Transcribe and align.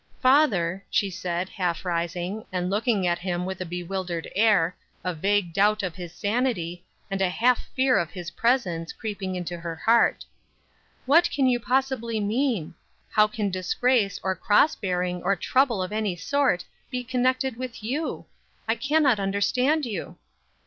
"Father," 0.19 0.83
she 0.89 1.11
said, 1.11 1.47
half 1.47 1.85
rising, 1.85 2.43
and 2.51 2.71
looking 2.71 3.05
at 3.05 3.19
him 3.19 3.45
with 3.45 3.61
a 3.61 3.65
bewildered 3.67 4.27
air, 4.35 4.75
a 5.03 5.13
vague 5.13 5.53
doubt 5.53 5.83
of 5.83 5.93
his 5.93 6.11
sanity, 6.11 6.83
and 7.11 7.21
a 7.21 7.29
half 7.29 7.67
fear 7.75 7.99
of 7.99 8.09
his 8.09 8.31
presence, 8.31 8.93
creeping 8.93 9.35
into 9.35 9.57
her 9.59 9.75
heart, 9.75 10.25
"what 11.05 11.29
can 11.29 11.45
you 11.45 11.59
possibly 11.59 12.19
mean? 12.19 12.73
How 13.11 13.27
can 13.27 13.51
disgrace, 13.51 14.19
or 14.23 14.35
cross 14.35 14.73
bearing, 14.73 15.21
or 15.21 15.35
trouble 15.35 15.83
of 15.83 15.91
any 15.91 16.15
sort, 16.15 16.65
be 16.89 17.03
connected 17.03 17.55
with 17.57 17.83
you? 17.83 18.25
I 18.67 18.77
cannot 18.77 19.19
understand 19.19 19.85
you." 19.85 20.17